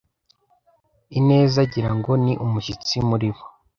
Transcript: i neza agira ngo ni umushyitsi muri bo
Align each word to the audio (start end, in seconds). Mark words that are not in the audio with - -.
i 1.17 1.19
neza 1.27 1.55
agira 1.65 1.91
ngo 1.97 2.11
ni 2.23 2.33
umushyitsi 2.45 2.95
muri 3.09 3.27
bo 3.35 3.43